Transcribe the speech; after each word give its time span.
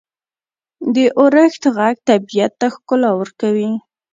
•د 0.93 0.97
اورښت 1.19 1.63
ږغ 1.75 1.95
طبیعت 2.09 2.51
ته 2.59 2.67
ښکلا 2.75 3.11
ورکوي. 3.19 3.71